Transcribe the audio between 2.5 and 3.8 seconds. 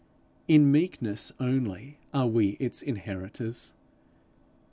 its inheritors.